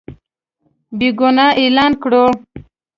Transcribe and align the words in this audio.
بېګناه 0.97 1.51
اعلان 1.61 1.91
کړو. 2.01 2.25